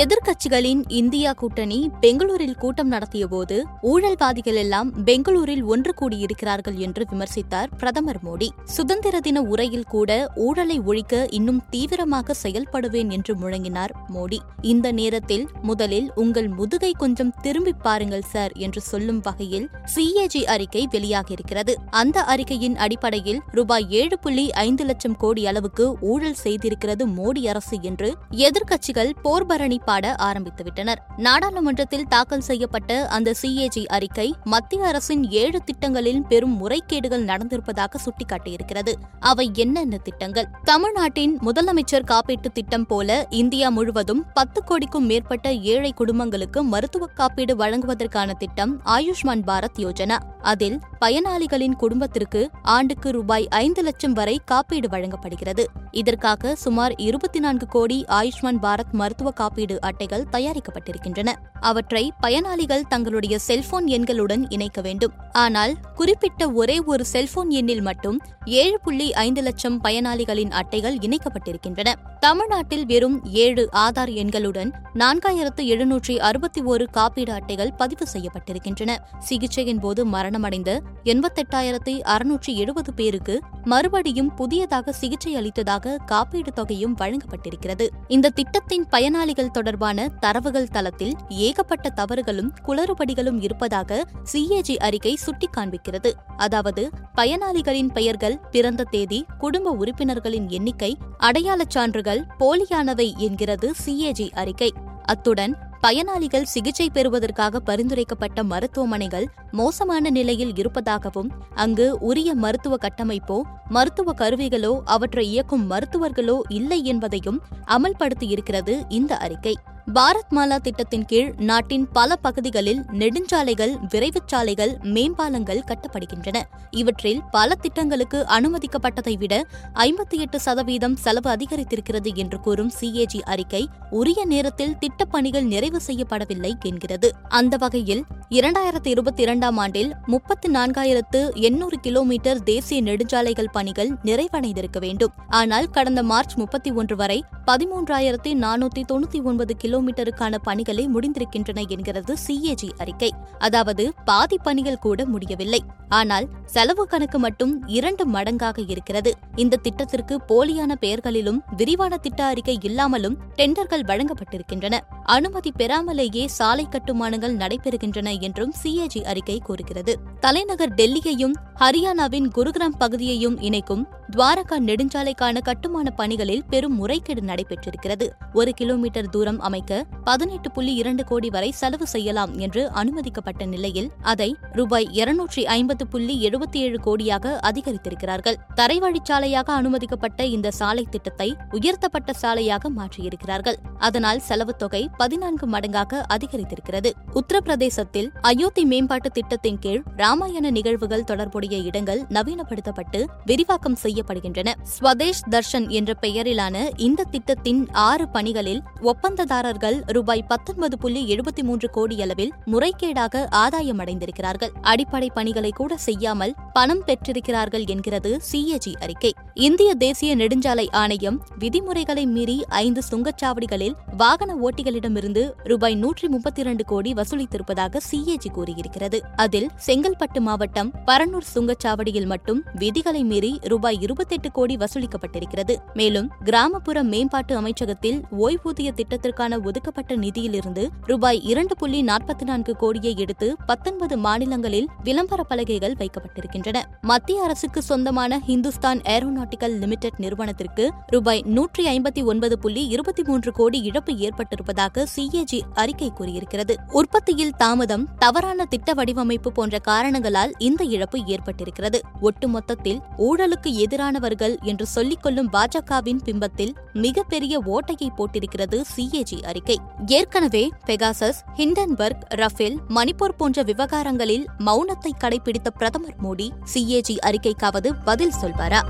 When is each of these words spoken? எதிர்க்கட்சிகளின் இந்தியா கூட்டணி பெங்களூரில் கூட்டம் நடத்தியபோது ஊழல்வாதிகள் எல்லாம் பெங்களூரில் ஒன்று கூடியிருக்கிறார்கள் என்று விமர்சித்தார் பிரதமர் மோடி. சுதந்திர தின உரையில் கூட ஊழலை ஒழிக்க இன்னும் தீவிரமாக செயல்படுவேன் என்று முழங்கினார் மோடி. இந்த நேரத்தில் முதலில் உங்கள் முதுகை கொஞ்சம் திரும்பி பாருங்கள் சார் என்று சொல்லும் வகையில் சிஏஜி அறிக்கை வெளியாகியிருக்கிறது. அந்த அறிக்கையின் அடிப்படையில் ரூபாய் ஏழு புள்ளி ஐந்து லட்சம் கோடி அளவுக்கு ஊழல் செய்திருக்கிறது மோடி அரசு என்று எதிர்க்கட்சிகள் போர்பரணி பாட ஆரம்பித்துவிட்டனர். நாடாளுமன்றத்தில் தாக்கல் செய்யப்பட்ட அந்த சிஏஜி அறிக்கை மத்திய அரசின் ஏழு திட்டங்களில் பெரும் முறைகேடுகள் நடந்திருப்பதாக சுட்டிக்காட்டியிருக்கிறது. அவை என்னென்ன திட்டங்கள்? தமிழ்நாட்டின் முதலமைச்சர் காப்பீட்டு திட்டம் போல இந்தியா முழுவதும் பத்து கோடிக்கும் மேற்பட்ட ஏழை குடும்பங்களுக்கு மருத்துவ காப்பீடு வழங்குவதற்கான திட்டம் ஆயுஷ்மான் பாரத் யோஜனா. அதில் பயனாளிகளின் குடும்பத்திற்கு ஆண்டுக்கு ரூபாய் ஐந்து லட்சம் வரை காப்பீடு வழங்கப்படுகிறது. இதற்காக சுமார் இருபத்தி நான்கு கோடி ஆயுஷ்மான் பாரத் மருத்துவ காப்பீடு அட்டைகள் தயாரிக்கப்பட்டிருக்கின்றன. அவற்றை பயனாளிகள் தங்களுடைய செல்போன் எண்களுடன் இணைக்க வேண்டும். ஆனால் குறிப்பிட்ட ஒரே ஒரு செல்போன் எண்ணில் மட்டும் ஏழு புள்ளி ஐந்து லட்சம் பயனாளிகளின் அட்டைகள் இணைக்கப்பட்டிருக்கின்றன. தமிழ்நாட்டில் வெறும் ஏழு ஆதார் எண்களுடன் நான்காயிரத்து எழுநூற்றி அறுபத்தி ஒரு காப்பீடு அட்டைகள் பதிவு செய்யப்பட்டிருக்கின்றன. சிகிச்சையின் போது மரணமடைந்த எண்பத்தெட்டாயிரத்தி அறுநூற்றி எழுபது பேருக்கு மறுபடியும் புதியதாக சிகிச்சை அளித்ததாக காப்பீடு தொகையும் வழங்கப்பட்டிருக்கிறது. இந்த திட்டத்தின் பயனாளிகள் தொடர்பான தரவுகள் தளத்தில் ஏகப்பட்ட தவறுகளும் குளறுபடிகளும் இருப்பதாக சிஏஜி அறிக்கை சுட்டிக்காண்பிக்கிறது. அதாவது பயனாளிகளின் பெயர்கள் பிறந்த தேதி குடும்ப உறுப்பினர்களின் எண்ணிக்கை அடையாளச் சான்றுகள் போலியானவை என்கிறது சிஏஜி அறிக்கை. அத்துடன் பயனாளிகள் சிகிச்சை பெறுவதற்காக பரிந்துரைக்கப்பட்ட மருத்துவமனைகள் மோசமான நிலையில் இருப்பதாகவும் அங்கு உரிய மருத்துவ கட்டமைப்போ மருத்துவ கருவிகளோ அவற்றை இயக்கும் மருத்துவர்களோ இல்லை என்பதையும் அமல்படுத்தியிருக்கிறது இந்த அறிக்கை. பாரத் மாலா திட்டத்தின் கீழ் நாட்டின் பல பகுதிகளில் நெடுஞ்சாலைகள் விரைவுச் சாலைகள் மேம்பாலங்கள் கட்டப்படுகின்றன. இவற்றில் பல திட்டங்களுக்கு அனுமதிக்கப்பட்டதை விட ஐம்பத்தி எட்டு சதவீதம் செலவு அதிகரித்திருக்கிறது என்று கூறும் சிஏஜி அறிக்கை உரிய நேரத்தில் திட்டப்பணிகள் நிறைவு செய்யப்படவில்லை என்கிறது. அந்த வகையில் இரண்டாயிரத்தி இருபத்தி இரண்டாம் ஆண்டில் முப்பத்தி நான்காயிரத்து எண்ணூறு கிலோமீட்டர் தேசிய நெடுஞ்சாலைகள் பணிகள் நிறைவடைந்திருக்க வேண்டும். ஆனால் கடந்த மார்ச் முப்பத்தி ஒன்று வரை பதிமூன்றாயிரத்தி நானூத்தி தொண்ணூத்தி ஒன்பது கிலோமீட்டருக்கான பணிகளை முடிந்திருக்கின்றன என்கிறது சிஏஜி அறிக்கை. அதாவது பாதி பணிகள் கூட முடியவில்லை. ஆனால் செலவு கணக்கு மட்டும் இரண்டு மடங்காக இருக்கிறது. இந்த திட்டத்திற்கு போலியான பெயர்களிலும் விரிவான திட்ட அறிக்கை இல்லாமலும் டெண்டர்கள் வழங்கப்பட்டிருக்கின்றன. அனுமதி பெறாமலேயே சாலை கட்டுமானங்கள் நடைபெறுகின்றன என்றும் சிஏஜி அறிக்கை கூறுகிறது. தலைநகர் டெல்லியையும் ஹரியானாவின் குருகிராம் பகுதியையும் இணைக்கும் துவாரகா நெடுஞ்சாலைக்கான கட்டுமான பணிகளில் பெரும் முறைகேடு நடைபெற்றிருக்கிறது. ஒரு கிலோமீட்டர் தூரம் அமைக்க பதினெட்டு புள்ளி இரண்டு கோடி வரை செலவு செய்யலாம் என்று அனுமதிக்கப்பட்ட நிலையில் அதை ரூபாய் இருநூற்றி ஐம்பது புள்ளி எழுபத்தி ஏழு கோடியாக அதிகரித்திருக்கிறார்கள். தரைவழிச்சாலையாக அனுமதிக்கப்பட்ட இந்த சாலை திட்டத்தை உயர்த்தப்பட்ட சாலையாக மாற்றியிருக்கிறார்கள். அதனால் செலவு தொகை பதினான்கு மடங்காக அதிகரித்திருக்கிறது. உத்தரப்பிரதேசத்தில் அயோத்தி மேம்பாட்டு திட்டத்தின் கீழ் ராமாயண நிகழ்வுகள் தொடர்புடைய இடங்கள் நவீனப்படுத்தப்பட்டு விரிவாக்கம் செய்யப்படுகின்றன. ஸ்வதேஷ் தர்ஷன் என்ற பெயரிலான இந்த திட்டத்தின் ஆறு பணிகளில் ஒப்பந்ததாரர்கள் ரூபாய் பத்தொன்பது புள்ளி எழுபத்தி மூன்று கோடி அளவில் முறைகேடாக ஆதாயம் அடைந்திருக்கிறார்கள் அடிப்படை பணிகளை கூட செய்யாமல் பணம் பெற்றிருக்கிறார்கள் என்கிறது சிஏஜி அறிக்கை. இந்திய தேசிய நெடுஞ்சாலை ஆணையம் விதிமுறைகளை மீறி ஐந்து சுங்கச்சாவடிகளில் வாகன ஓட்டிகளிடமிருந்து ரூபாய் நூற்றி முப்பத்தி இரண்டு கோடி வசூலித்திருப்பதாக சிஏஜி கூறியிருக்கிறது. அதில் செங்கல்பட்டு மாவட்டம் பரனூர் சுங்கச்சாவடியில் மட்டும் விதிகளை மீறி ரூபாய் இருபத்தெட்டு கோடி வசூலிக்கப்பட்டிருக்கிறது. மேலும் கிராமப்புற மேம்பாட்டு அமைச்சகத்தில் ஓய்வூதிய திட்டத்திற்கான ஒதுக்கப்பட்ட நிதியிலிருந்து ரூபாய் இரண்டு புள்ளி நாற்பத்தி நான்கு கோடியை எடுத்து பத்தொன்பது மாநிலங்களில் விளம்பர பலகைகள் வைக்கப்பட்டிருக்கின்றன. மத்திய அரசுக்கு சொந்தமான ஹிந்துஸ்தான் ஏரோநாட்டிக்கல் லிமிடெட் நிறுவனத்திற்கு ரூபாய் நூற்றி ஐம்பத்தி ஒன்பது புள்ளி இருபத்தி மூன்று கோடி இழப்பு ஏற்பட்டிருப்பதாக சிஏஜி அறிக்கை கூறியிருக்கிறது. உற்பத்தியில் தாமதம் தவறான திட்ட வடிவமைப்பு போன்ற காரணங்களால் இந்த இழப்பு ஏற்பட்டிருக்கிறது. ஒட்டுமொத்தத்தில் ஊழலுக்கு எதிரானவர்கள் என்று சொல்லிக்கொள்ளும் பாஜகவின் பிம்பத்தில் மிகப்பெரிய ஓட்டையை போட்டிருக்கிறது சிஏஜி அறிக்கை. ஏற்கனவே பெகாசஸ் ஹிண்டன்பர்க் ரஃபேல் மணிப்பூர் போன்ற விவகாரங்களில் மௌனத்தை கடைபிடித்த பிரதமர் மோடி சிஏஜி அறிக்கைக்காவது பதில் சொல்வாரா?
எதிர்க்கட்சிகளின் 0.00 0.80
இந்தியா 0.88 1.32
கூட்டணி 1.32 1.90
பெங்களூரில் 2.00 2.56
கூட்டம் 2.56 2.92
நடத்தியபோது 2.92 3.56
ஊழல்வாதிகள் 3.82 4.54
எல்லாம் 4.54 5.04
பெங்களூரில் 5.04 5.62
ஒன்று 5.62 5.94
கூடியிருக்கிறார்கள் 6.00 6.76
என்று 6.76 7.06
விமர்சித்தார் 7.12 7.68
பிரதமர் 7.78 8.20
மோடி. 8.24 8.48
சுதந்திர 8.64 9.20
தின 9.20 9.40
உரையில் 9.42 9.86
கூட 9.86 10.30
ஊழலை 10.34 10.78
ஒழிக்க 10.80 11.26
இன்னும் 11.30 11.60
தீவிரமாக 11.70 12.34
செயல்படுவேன் 12.42 13.10
என்று 13.10 13.34
முழங்கினார் 13.34 13.92
மோடி. 14.14 14.38
இந்த 14.60 14.92
நேரத்தில் 14.92 15.48
முதலில் 15.62 16.08
உங்கள் 16.14 16.48
முதுகை 16.48 16.92
கொஞ்சம் 16.98 17.34
திரும்பி 17.42 17.72
பாருங்கள் 17.72 18.26
சார் 18.32 18.52
என்று 18.52 18.80
சொல்லும் 18.80 19.20
வகையில் 19.20 19.70
சிஏஜி 19.94 20.44
அறிக்கை 20.44 20.88
வெளியாகியிருக்கிறது. 20.90 21.74
அந்த 21.90 22.24
அறிக்கையின் 22.24 22.76
அடிப்படையில் 22.76 23.40
ரூபாய் 23.50 23.86
ஏழு 23.90 24.18
புள்ளி 24.18 24.50
ஐந்து 24.50 24.84
லட்சம் 24.84 25.16
கோடி 25.16 25.46
அளவுக்கு 25.46 25.96
ஊழல் 26.00 26.40
செய்திருக்கிறது 26.44 27.06
மோடி 27.20 27.44
அரசு 27.48 27.78
என்று 27.82 28.10
எதிர்க்கட்சிகள் 28.30 29.12
போர்பரணி 29.22 29.82
பாட 29.84 30.16
ஆரம்பித்துவிட்டனர். 30.18 30.94
நாடாளுமன்றத்தில் 31.16 32.06
தாக்கல் 32.08 32.40
செய்யப்பட்ட 32.40 33.08
அந்த 33.08 33.34
சிஏஜி 33.42 33.86
அறிக்கை 33.86 34.34
மத்திய 34.44 34.86
அரசின் 34.86 35.30
ஏழு 35.30 35.64
திட்டங்களில் 35.64 36.22
பெரும் 36.22 36.68
முறைகேடுகள் 36.68 37.24
நடந்திருப்பதாக 37.24 37.94
சுட்டிக்காட்டியிருக்கிறது. 38.04 38.92
அவை 39.20 39.50
என்னென்ன 39.54 39.96
திட்டங்கள்? 39.96 40.46
தமிழ்நாட்டின் 40.62 41.38
முதலமைச்சர் 41.38 42.04
காப்பீட்டு 42.06 42.52
திட்டம் 42.52 42.86
போல 42.86 43.26
இந்தியா 43.30 43.68
முழுவதும் 43.68 44.24
பத்து 44.34 44.64
கோடிக்கும் 44.64 45.06
மேற்பட்ட 45.06 45.52
ஏழை 45.52 45.92
குடும்பங்களுக்கு 45.92 46.64
மருத்துவ 46.64 47.06
காப்பீடு 47.06 47.56
வழங்குவதற்கான 47.56 48.32
திட்டம் 48.32 48.80
ஆயுஷ்மான் 48.84 49.42
பாரத் 49.46 49.72
யோஜனா. 49.76 50.18
அதில் 50.42 50.80
பயனாளிகளின் 51.00 51.72
குடும்பத்திற்கு 51.72 52.50
ஆண்டுக்கு 52.62 53.10
ரூபாய் 53.10 53.48
ஐந்து 53.48 53.82
லட்சம் 53.82 54.12
வரை 54.12 54.40
காப்பீடு 54.44 54.88
வழங்கப்படுகிறது. 54.88 55.68
இதற்காக 55.90 56.54
சுமார் 56.54 56.94
இருபத்தி 56.96 57.38
நான்கு 57.38 57.66
கோடி 57.66 58.04
ஆயுஷ்மான் 58.08 58.58
பாரத் 58.62 58.92
மருத்துவ 58.92 59.30
காப்பீடு 59.30 59.73
அட்டைகள் 59.80 60.26
தயாரிக்கப்பட்டிருக்கின்றன. 60.32 61.32
அவற்றை 61.60 62.12
பயனாளிகள் 62.20 62.86
தங்களுடைய 62.88 63.38
செல்போன் 63.38 63.86
எண்களுடன் 63.86 64.44
இணைக்க 64.48 64.80
வேண்டும். 64.80 65.12
ஆனால் 65.32 65.76
குறிப்பிட்ட 65.94 66.50
ஒரே 66.50 66.78
ஒரு 66.78 67.04
செல்போன் 67.04 67.50
எண்ணில் 67.50 67.80
மட்டும் 67.80 68.20
ஏழு 68.44 68.80
புள்ளி 68.80 69.12
ஐந்து 69.12 69.42
லட்சம் 69.42 69.82
பயனாளிகளின் 69.84 70.50
அட்டைகள் 70.50 70.96
இணைக்கப்பட்டிருக்கின்றன. 70.96 71.92
தமிழ்நாட்டில் 72.24 72.86
வெறும் 72.86 73.24
ஏழு 73.24 73.68
ஆதார் 73.72 74.12
எண்களுடன் 74.14 74.70
நான்காயிரத்து 74.94 75.62
எழுநூற்றி 75.62 76.16
அறுபத்தி 76.18 76.62
ஒரு 76.62 76.88
காப்பீடு 76.90 77.32
அட்டைகள் 77.32 77.72
பதிவு 77.76 78.06
செய்யப்பட்டிருக்கின்றன. 78.12 78.96
சிகிச்சையின் 79.28 79.80
போது 79.80 80.06
மரணமடைந்த 80.06 80.80
எண்பத்தெட்டாயிரத்தி 81.04 82.00
அறுநூற்றி 82.04 82.54
எழுபது 82.54 82.94
பேருக்கு 82.94 83.40
மறுபடியும் 83.64 84.34
புதியதாக 84.34 84.92
சிகிச்சை 84.92 85.36
அளித்ததாக 85.36 85.96
காப்பீடு 86.06 86.52
தொகையும் 86.52 86.96
வழங்கப்பட்டிருக்கிறது. 86.96 87.88
இந்த 88.08 88.28
திட்டத்தின் 88.28 88.86
பயனாளிகள் 88.90 89.50
தொடர்பான 89.50 90.08
தரவுகள் 90.08 90.68
தளத்தில் 90.68 91.14
ஏகப்பட்ட 91.28 91.88
தவறுகளும் 91.88 92.52
குளறுபடிகளும் 92.66 93.42
இருப்பதாக 93.42 94.04
சிஏஜி 94.32 94.76
அறிக்கை 94.76 95.18
சுட்டிக்காண்பிக்கிறது. 95.26 96.12
அதாவது 96.36 96.90
பயனாளிகளின் 97.14 97.92
பெயர்கள் 97.92 98.38
பிறந்த 98.50 98.84
தேதி 98.84 99.26
குடும்ப 99.38 99.70
உறுப்பினர்களின் 99.70 100.48
எண்ணிக்கை 100.48 100.96
அடையாளச் 101.18 101.70
சான்றுகள் 101.70 102.24
போலியானவை 102.40 103.16
என்கிறது 103.16 103.72
சிஏஜி 103.86 104.30
அறிக்கை. 104.32 104.72
அத்துடன் 105.04 105.58
பயனாளிகள் 105.80 106.44
சிகிச்சை 106.44 106.90
பெறுவதற்காக 106.90 107.60
பரிந்துரைக்கப்பட்ட 107.60 108.42
மருத்துவமனைகள் 108.42 109.26
மோசமான 109.50 110.10
நிலையில் 110.10 110.56
இருப்பதாகவும் 110.56 111.30
அங்கு 111.54 111.98
உரிய 111.98 112.34
மருத்துவ 112.34 112.76
கட்டமைப்போ 112.76 113.40
மருத்துவ 113.68 114.12
கருவிகளோ 114.12 114.80
அவற்றை 114.84 115.28
இயக்கும் 115.28 115.70
மருத்துவர்களோ 115.70 116.40
இல்லை 116.48 116.84
என்பதையும் 116.84 117.42
அமல்படுத்தியிருக்கிறது 117.66 118.82
இந்த 118.88 119.16
அறிக்கை. 119.16 119.54
பாரத் 119.92 120.32
மாலா 120.36 120.56
திட்டத்தின் 120.56 121.04
கீழ் 121.04 121.34
நாட்டின் 121.36 121.88
பல 121.92 122.16
பகுதிகளில் 122.16 122.84
நெடுஞ்சாலைகள் 122.92 123.72
விரைவுச் 123.94 124.26
சாலைகள் 124.26 124.78
மேம்பாலங்கள் 124.82 125.60
கட்டப்படுகின்றன. 125.66 126.42
இவற்றில் 126.70 127.20
பல 127.30 127.54
திட்டங்களுக்கு 127.54 128.26
அனுமதிக்கப்பட்டதை 128.28 129.18
விட 129.18 129.44
ஐம்பத்தி 129.74 130.18
எட்டு 130.18 130.40
சதவீதம் 130.40 130.96
செலவு 130.96 131.30
அதிகரித்திருக்கிறது 131.30 132.14
என்று 132.14 132.40
கூறும் 132.40 132.70
சிஏஜி 132.80 133.20
அறிக்கை 133.20 133.68
உரிய 133.90 134.24
நேரத்தில் 134.24 134.76
திட்டப்பணிகள் 134.80 135.42
நிறைவு 135.42 135.80
செய்யப்படவில்லை 135.86 136.52
என்கிறது. 136.60 137.12
அந்த 137.28 137.56
வகையில் 137.56 138.04
இரண்டாயிரத்தி 138.30 138.86
இருபத்தி 138.86 139.22
இரண்டாம் 139.22 139.56
ஆண்டில் 139.56 139.92
முப்பத்தி 140.06 140.50
நான்காயிரத்து 140.50 141.34
எண்ணூறு 141.34 141.80
கிலோமீட்டர் 141.80 142.42
தேசிய 142.42 142.82
நெடுஞ்சாலைகள் 142.82 143.52
பணிகள் 143.52 143.90
நிறைவடைந்திருக்க 144.04 144.78
வேண்டும். 144.80 145.12
ஆனால் 145.28 145.70
கடந்த 145.70 146.02
மார்ச் 146.02 146.34
முப்பத்தி 146.34 146.70
ஒன்று 146.70 146.96
வரை 146.96 147.24
பதிமூன்றாயிரத்தி 147.46 148.32
நானூத்தி 148.34 148.82
தொண்ணூத்தி 148.92 149.22
ஒன்பது 149.22 149.56
கிலோமீட்டருக்கான 149.74 150.38
பணிகளை 150.42 150.88
முடிந்திருக்கின்றன 150.88 151.68
என்கிறது 151.68 152.14
சிஏஜி 152.26 152.70
அறிக்கை. 152.78 153.12
அதாவது 153.38 153.94
பாதி 154.04 154.38
பணிகள் 154.38 154.78
கூட 154.78 155.04
முடியவில்லை. 155.04 155.62
ஆனால் 155.88 156.28
செலவு 156.44 156.86
கணக்கு 156.86 157.18
மட்டும் 157.18 157.68
இரண்டு 157.68 158.06
மடங்காக 158.06 158.58
இருக்கிறது. 158.66 159.14
இந்த 159.36 159.56
திட்டத்திற்கு 159.56 160.20
போலியான 160.28 160.74
பெயர்களிலும் 160.74 161.42
விரிவான 161.56 161.96
திட்ட 161.96 162.24
அறிக்கை 162.24 162.58
இல்லாமலும் 162.62 163.18
டெண்டர்கள் 163.36 163.84
வழங்கப்பட்டிருக்கின்றன. 163.84 164.78
அனுமதி 165.02 165.52
பெறாமலேயே 165.56 166.28
சாலை 166.28 166.66
கட்டுமானங்கள் 166.70 167.36
நடைபெறுகின்றன 167.36 168.20
என்றும் 168.20 168.54
சிஏஜி 168.62 169.04
அறிக்கை 169.04 169.40
கூறுகிறது. 169.44 169.98
தலைநகர் 170.20 170.74
டெல்லியையும் 170.74 171.34
ஹரியானாவின் 171.60 172.28
குருகிராம் 172.34 172.78
பகுதியையும் 172.78 173.40
இணைக்கும் 173.40 173.86
துவாரகா 174.12 174.56
நெடுஞ்சாலைக்கான 174.58 175.40
கட்டுமான 175.40 175.90
பணிகளில் 175.90 176.44
பெரும் 176.48 176.74
முறைகேடு 176.74 177.22
நடைபெற்றிருக்கிறது. 177.22 178.12
ஒரு 178.32 178.52
கிலோமீட்டர் 178.54 179.08
தூரம் 179.08 179.40
அமைக்க 179.40 179.84
பதினெட்டு 180.04 180.50
புள்ளி 180.50 180.74
இரண்டு 180.74 181.04
கோடி 181.04 181.30
வரை 181.30 181.50
செலவு 181.50 181.86
செய்யலாம் 181.86 182.38
என்று 182.38 182.70
அனுமதிக்கப்பட்ட 182.70 183.44
நிலையில் 183.44 183.90
அதை 184.00 184.36
ரூபாய் 184.52 184.88
இருநூற்றி 184.92 185.46
ஐம்பது 185.84 186.04
புள்ளி 186.04 186.14
எழுபத்தி 186.26 186.58
ஏழு 186.66 186.78
கோடியாக 186.84 187.30
அதிகரித்திருக்கிறார்கள். 187.48 188.36
தரைவழிச்சாலையாக 188.58 189.48
அனுமதிக்கப்பட்ட 189.60 190.20
இந்த 190.34 190.48
சாலை 190.58 190.84
திட்டத்தை 190.90 191.26
உயர்த்தப்பட்ட 191.56 192.10
சாலையாக 192.22 192.70
மாற்றியிருக்கிறார்கள். 192.78 193.58
அதனால் 193.86 194.20
செலவு 194.28 194.52
தொகை 194.56 194.80
பதினான்கு 195.00 195.46
மடங்காக 195.54 196.00
அதிகரித்திருக்கிறது. 196.14 196.90
உத்தரப்பிரதேசத்தில் 197.20 198.08
அயோத்தி 198.30 198.64
மேம்பாட்டு 198.72 199.10
திட்டத்தின் 199.10 199.58
கீழ் 199.58 199.82
ராமாயண 200.02 200.50
நிகழ்வுகள் 200.58 201.04
தொடர்புடைய 201.10 201.58
இடங்கள் 201.70 202.00
நவீனப்படுத்தப்பட்டு 202.16 203.02
விரிவாக்கம் 203.30 203.78
செய்யப்படுகின்றன. 203.84 204.54
ஸ்வதேஷ் 204.74 205.22
தர்ஷன் 205.30 205.68
என்ற 205.80 205.90
பெயரிலான 206.04 206.56
இந்த 206.88 207.08
திட்டத்தின் 207.16 207.62
ஆறு 207.88 208.06
பணிகளில் 208.16 208.62
ஒப்பந்ததாரர்கள் 208.92 209.78
ரூபாய் 209.98 210.26
பத்தொன்பது 210.32 210.78
புள்ளி 210.78 211.04
எழுபத்தி 211.14 211.44
மூன்று 211.50 211.70
கோடி 211.70 211.98
அளவில் 212.06 212.34
முறைகேடாக 212.54 213.26
ஆதாயம் 213.44 213.82
அடைந்திருக்கிறார்கள் 213.84 214.52
அடிப்படை 214.72 215.10
பணிகளை 215.14 215.50
கூட 215.54 215.63
செய்யாமல் 215.72 216.34
பணம் 216.52 216.84
பெற்றிருக்கிறார்கள் 216.84 217.64
என்கிறது 217.66 218.20
சிஏஜி 218.32 218.74
அறிக்கை. 218.80 219.14
இந்திய 219.36 219.74
தேசிய 219.74 220.16
நெடுஞ்சாலை 220.16 220.66
ஆணையம் 220.70 221.22
விதிமுறைகளை 221.38 222.06
மீறி 222.06 222.44
ஐந்து 222.48 222.82
சுங்கச்சாவடிகளில் 222.90 223.72
வாகன 223.96 224.34
ஓட்டிகளிடமிருந்து 224.34 225.30
ரூபாய் 225.44 225.74
நூற்றி 225.74 226.08
முப்பத்தி 226.08 226.40
இரண்டு 226.40 226.64
கோடி 226.64 226.92
வசூலித்திருப்பதாக 226.92 227.80
சிஏஜி 227.90 228.30
கூறியிருக்கிறது. 228.34 229.00
அதில் 229.16 229.48
செங்கல்பட்டு 229.66 230.20
மாவட்டம் 230.20 230.72
பரனூர் 230.86 231.26
சுங்கச்சாவடியில் 231.34 232.06
மட்டும் 232.06 232.42
விதிகளை 232.54 233.04
மீறி 233.04 233.38
ரூபாய் 233.42 233.78
இருபத்தெட்டு 233.80 234.30
கோடி 234.30 234.56
வசூலிக்கப்பட்டிருக்கிறது. 234.56 235.56
மேலும் 235.74 236.10
கிராமப்புற 236.24 236.82
மேம்பாட்டு 236.82 237.40
அமைச்சகத்தில் 237.40 238.02
ஓய்வூதிய 238.18 238.70
திட்டத்திற்கான 238.70 239.44
ஒதுக்கப்பட்ட 239.44 239.96
நிதியிலிருந்து 239.96 240.68
ரூபாய் 240.82 241.22
இரண்டு 241.22 241.56
புள்ளி 241.56 241.82
நாற்பத்தி 241.82 242.22
நான்கு 242.22 242.56
கோடியை 242.56 242.94
எடுத்து 242.96 243.36
பத்தொன்பது 243.46 243.96
மாநிலங்களில் 243.96 244.68
விளம்பர 244.84 245.22
பலகைகள் 245.22 245.74
வைக்கப்பட்டிருக்கின்றன. 245.78 246.62
மத்திய 246.80 247.22
அரசுக்கு 247.22 247.62
சொந்தமான 247.62 248.20
ஹிந்துஸ்தான் 248.28 248.82
ஏரோநாட்டிக்கல் 249.24 249.54
லிமிடெட் 249.58 249.98
நிறுவனத்திற்கு 249.98 250.64
ரூபாய் 250.86 251.22
நூற்றி 251.26 251.62
ஐம்பத்தி 251.66 252.04
ஒன்பது 252.04 252.38
புள்ளி 252.38 252.62
இருபத்தி 252.66 253.02
மூன்று 253.02 253.32
கோடி 253.32 253.58
இழப்பு 253.60 253.92
ஏற்பட்டிருப்பதாக 253.92 254.84
சிஏஜி 254.94 255.40
அறிக்கை 255.54 255.92
கூறியிருக்கிறது. 255.98 256.54
உற்பத்தியில் 256.70 257.32
தாமதம் 257.36 257.88
தவறான 257.98 258.44
திட்ட 258.44 258.72
வடிவமைப்பு 258.74 259.32
போன்ற 259.32 259.58
காரணங்களால் 259.58 260.32
இந்த 260.38 260.64
இழப்பு 260.64 260.98
ஏற்பட்டிருக்கிறது. 260.98 261.80
ஒட்டுமொத்தத்தில் 262.00 262.80
ஊழலுக்கு 262.98 263.50
எதிரானவர்கள் 263.64 264.36
என்று 264.42 264.66
சொல்லிக்கொள்ளும் 264.74 265.30
பாஜகவின் 265.32 266.02
பிம்பத்தில் 266.04 266.54
மிகப்பெரிய 266.72 267.42
ஓட்டையை 267.46 267.90
போட்டிருக்கிறது 267.96 268.60
சிஏஜி 268.76 269.22
அறிக்கை. 269.22 269.58
ஏற்கனவே 269.86 270.44
பெகாசஸ் 270.66 271.20
ஹிண்டன்பர்க் 271.36 272.04
ரஃபேல் 272.08 272.58
மணிப்பூர் 272.68 273.18
போன்ற 273.18 273.42
விவகாரங்களில் 273.42 274.26
மௌனத்தை 274.38 274.92
கடைபிடித்த 275.00 275.48
பிரதமர் 275.58 276.00
மோடி 276.02 276.28
சிஏஜி 276.54 276.96
அறிக்கைக்காவது 277.06 277.70
பதில் 277.84 278.12
சொல்வாரா? 278.22 278.62